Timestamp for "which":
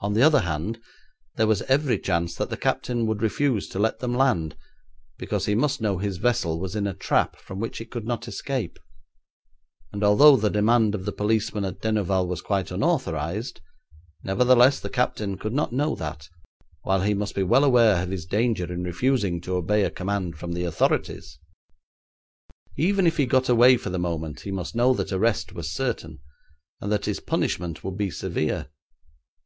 7.58-7.80